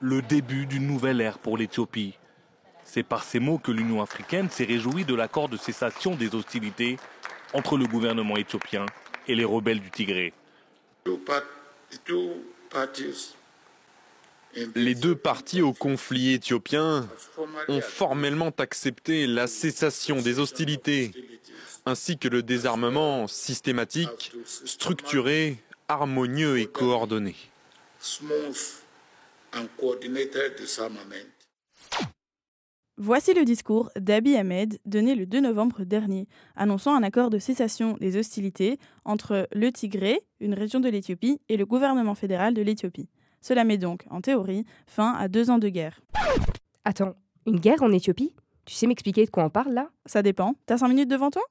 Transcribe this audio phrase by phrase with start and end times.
[0.00, 2.14] Le début d'une nouvelle ère pour l'Éthiopie.
[2.84, 6.96] C'est par ces mots que l'Union africaine s'est réjouie de l'accord de cessation des hostilités
[7.52, 8.86] entre le gouvernement éthiopien
[9.26, 10.32] et les rebelles du Tigré.
[14.74, 17.08] Les deux parties au conflit éthiopien
[17.68, 21.12] ont formellement accepté la cessation des hostilités,
[21.86, 25.58] ainsi que le désarmement systématique, structuré,
[25.88, 27.34] harmonieux et coordonné.
[33.00, 37.96] Voici le discours d'Abiy Ahmed donné le 2 novembre dernier, annonçant un accord de cessation
[38.00, 43.08] des hostilités entre le Tigré, une région de l'Éthiopie, et le gouvernement fédéral de l'Éthiopie.
[43.40, 46.00] Cela met donc, en théorie, fin à deux ans de guerre.
[46.84, 47.14] Attends,
[47.46, 48.34] une guerre en Éthiopie?
[48.64, 49.90] Tu sais m'expliquer de quoi on parle là?
[50.04, 50.54] Ça dépend.
[50.66, 51.42] T'as cinq minutes devant toi?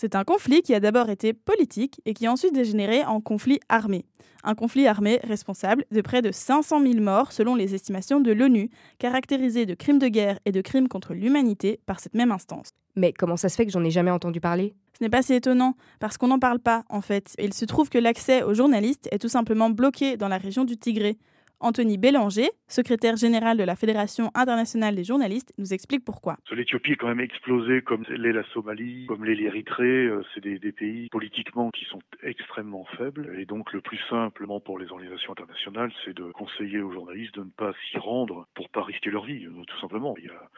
[0.00, 3.60] C'est un conflit qui a d'abord été politique et qui a ensuite dégénéré en conflit
[3.68, 4.06] armé.
[4.42, 8.70] Un conflit armé responsable de près de 500 000 morts selon les estimations de l'ONU,
[8.98, 12.70] caractérisé de crimes de guerre et de crimes contre l'humanité par cette même instance.
[12.96, 14.72] Mais comment ça se fait que j'en ai jamais entendu parler?
[14.98, 17.34] Ce n'est pas si étonnant, parce qu'on n'en parle pas en fait.
[17.38, 20.78] il se trouve que l'accès aux journalistes est tout simplement bloqué dans la région du
[20.78, 21.18] Tigré.
[21.60, 26.38] Anthony Bélanger, secrétaire général de la Fédération internationale des journalistes, nous explique pourquoi.
[26.50, 30.06] L'Éthiopie est quand même explosée comme l'est la Somalie, comme l'est l'Érythrée.
[30.06, 33.36] Euh, c'est des, pays politiquement qui sont extrêmement faibles.
[33.38, 37.44] Et donc le plus simplement pour les organisations internationales, c'est de conseiller aux journalistes de
[37.44, 40.14] ne pas s'y rendre pour pas risquer leur vie, euh, tout simplement.
[40.18, 40.48] Il y a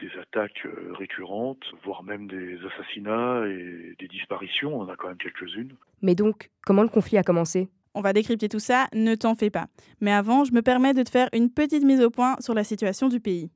[0.00, 4.78] des attaques euh, récurrentes, voire même des assassinats et des disparitions.
[4.78, 5.74] On en a quand même quelques-unes.
[6.00, 7.68] Mais donc, comment le conflit a commencé?
[7.98, 9.66] On va décrypter tout ça, ne t'en fais pas.
[10.00, 12.62] Mais avant, je me permets de te faire une petite mise au point sur la
[12.62, 13.50] situation du pays.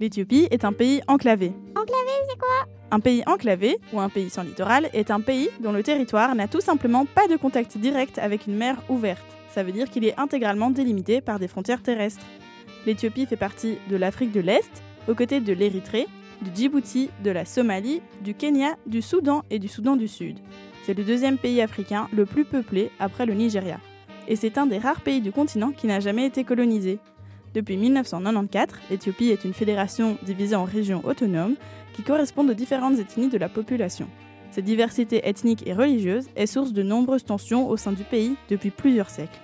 [0.00, 1.52] L'Éthiopie est un pays enclavé.
[1.76, 2.68] Enclavé, c'est quoi?
[2.90, 6.48] Un pays enclavé, ou un pays sans littoral, est un pays dont le territoire n'a
[6.48, 9.24] tout simplement pas de contact direct avec une mer ouverte.
[9.50, 12.26] Ça veut dire qu'il est intégralement délimité par des frontières terrestres.
[12.86, 16.08] L'Éthiopie fait partie de l'Afrique de l'Est, aux côtés de l'Érythrée,
[16.42, 20.38] du Djibouti, de la Somalie, du Kenya, du Soudan et du Soudan du Sud.
[20.84, 23.80] C'est le deuxième pays africain le plus peuplé après le Nigeria.
[24.28, 26.98] Et c'est un des rares pays du continent qui n'a jamais été colonisé.
[27.54, 31.54] Depuis 1994, l'Éthiopie est une fédération divisée en régions autonomes
[31.92, 34.08] qui correspondent aux différentes ethnies de la population.
[34.50, 38.70] Cette diversité ethnique et religieuse est source de nombreuses tensions au sein du pays depuis
[38.70, 39.40] plusieurs siècles.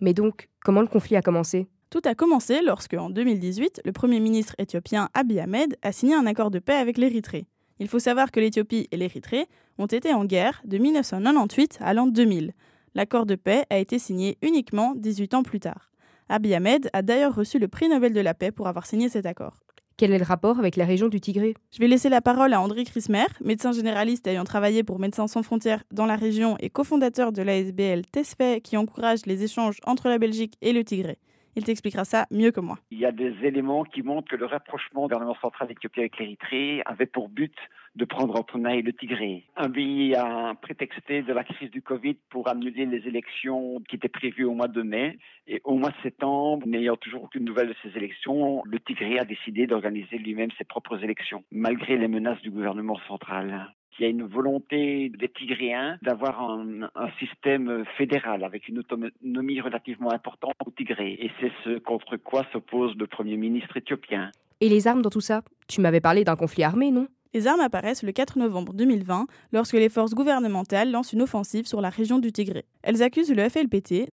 [0.00, 1.66] Mais donc, comment le conflit a commencé?
[1.94, 6.26] Tout a commencé lorsque, en 2018, le Premier ministre éthiopien Abiy Ahmed a signé un
[6.26, 7.46] accord de paix avec l'Érythrée.
[7.78, 9.46] Il faut savoir que l'Éthiopie et l'Érythrée
[9.78, 12.52] ont été en guerre de 1998 à l'an 2000.
[12.96, 15.92] L'accord de paix a été signé uniquement 18 ans plus tard.
[16.28, 19.24] Abiy Ahmed a d'ailleurs reçu le prix Nobel de la paix pour avoir signé cet
[19.24, 19.54] accord.
[19.96, 21.54] Quel est le rapport avec la région du Tigré?
[21.70, 25.44] Je vais laisser la parole à André Crismer, médecin généraliste ayant travaillé pour Médecins sans
[25.44, 30.18] frontières dans la région et cofondateur de l'ASBL TESFE qui encourage les échanges entre la
[30.18, 31.18] Belgique et le Tigré.
[31.56, 32.78] Il t'expliquera ça mieux que moi.
[32.90, 36.18] Il y a des éléments qui montrent que le rapprochement du gouvernement central éthiopien avec
[36.18, 37.54] l'Érythrée avait pour but
[37.94, 39.44] de prendre en tenaille le Tigré.
[39.56, 44.08] Un pays a prétexté de la crise du Covid pour annuler les élections qui étaient
[44.08, 45.18] prévues au mois de mai.
[45.46, 49.24] Et au mois de septembre, n'ayant toujours aucune nouvelle de ces élections, le Tigré a
[49.24, 54.08] décidé d'organiser lui-même ses propres élections, malgré les menaces du gouvernement central il y a
[54.08, 61.12] une volonté des Tigréens d'avoir un, système fédéral avec une autonomie relativement importante au Tigré.
[61.20, 64.30] Et c'est ce contre quoi s'oppose le Premier ministre éthiopien.
[64.60, 65.42] Et les armes dans tout ça?
[65.68, 67.06] Tu m'avais parlé d'un conflit armé, non?
[67.34, 71.80] Les armes apparaissent le 4 novembre 2020 lorsque les forces gouvernementales lancent une offensive sur
[71.80, 72.64] la région du Tigré.
[72.82, 74.08] Elles accusent le FLPT,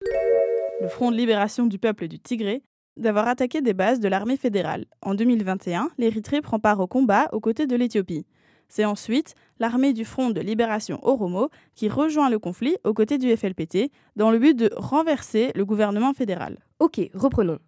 [0.80, 2.62] le Front de libération du peuple du Tigré,
[2.98, 4.84] d'avoir attaqué des bases de l'armée fédérale.
[5.02, 8.26] En 2021, l'Érythrée prend part au combat aux côtés de l'Éthiopie.
[8.68, 13.34] C'est ensuite l'armée du Front de libération Oromo qui rejoint le conflit aux côtés du
[13.36, 16.58] FLPT dans le but de renverser le gouvernement fédéral.
[16.78, 17.58] Ok, reprenons.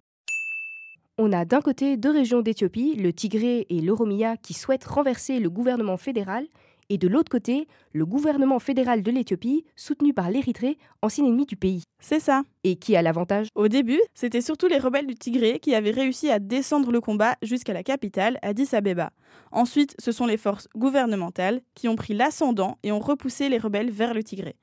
[1.17, 5.49] On a d'un côté deux régions d'Éthiopie, le Tigré et l'Oromia, qui souhaitent renverser le
[5.49, 6.47] gouvernement fédéral,
[6.89, 11.55] et de l'autre côté, le gouvernement fédéral de l'Éthiopie, soutenu par l'Érythrée, ancien ennemi du
[11.55, 11.83] pays.
[11.99, 12.43] C'est ça.
[12.63, 13.47] Et qui a l'avantage?
[13.55, 17.35] Au début, c'était surtout les rebelles du Tigré qui avaient réussi à descendre le combat
[17.41, 19.11] jusqu'à la capitale, Addis Abeba.
[19.51, 23.91] Ensuite, ce sont les forces gouvernementales qui ont pris l'ascendant et ont repoussé les rebelles
[23.91, 24.55] vers le Tigré.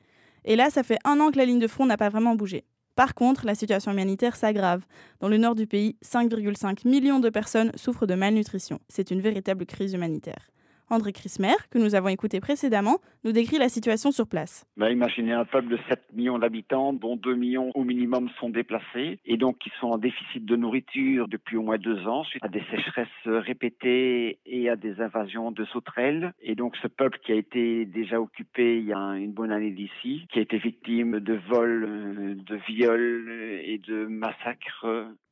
[0.44, 2.64] Et là, ça fait un an que la ligne de front n'a pas vraiment bougé.
[2.96, 4.86] Par contre, la situation humanitaire s'aggrave.
[5.20, 8.80] Dans le nord du pays, 5,5 millions de personnes souffrent de malnutrition.
[8.88, 10.48] C'est une véritable crise humanitaire.
[10.88, 14.64] André Crismer, que nous avons écouté précédemment, nous décrit la situation sur place.
[14.76, 19.18] Bah, imaginez un peuple de 7 millions d'habitants, dont 2 millions au minimum sont déplacés,
[19.24, 22.48] et donc qui sont en déficit de nourriture depuis au moins deux ans, suite à
[22.48, 26.32] des sécheresses répétées et à des invasions de sauterelles.
[26.40, 29.72] Et donc ce peuple qui a été déjà occupé il y a une bonne année
[29.72, 34.86] d'ici, qui a été victime de vols, de viols et de massacres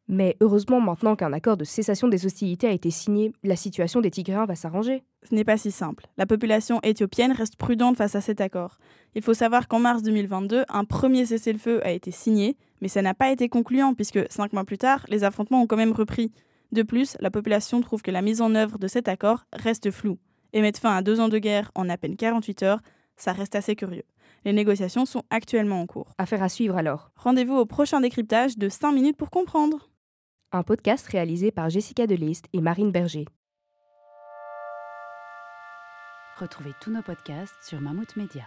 [0.06, 4.10] mais heureusement, maintenant qu'un accord de cessation des hostilités a été signé, la situation des
[4.10, 5.02] Tigréens va s'arranger.
[5.22, 6.06] Ce n'est pas si simple.
[6.18, 8.78] La population éthiopienne reste prudente face à cet accord.
[9.14, 13.14] Il faut savoir qu'en mars 2022, un premier cessez-le-feu a été signé, mais ça n'a
[13.14, 16.32] pas été concluant puisque cinq mois plus tard, les affrontements ont quand même repris.
[16.72, 20.18] De plus, la population trouve que la mise en œuvre de cet accord reste floue.
[20.52, 22.80] Et mettre fin à deux ans de guerre en à peine 48 heures,
[23.16, 24.04] ça reste assez curieux.
[24.44, 26.12] Les négociations sont actuellement en cours.
[26.18, 27.10] Affaire à suivre alors.
[27.16, 29.88] Rendez-vous au prochain décryptage de 5 minutes pour comprendre
[30.54, 33.26] un podcast réalisé par Jessica Delist et Marine Berger.
[36.38, 38.44] Retrouvez tous nos podcasts sur Mammouth Media.